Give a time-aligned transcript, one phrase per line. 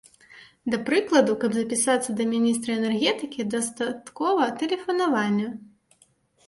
[0.73, 5.49] Да прыкладу, каб запісацца да міністра энергетыкі, дастаткова тэлефанавання.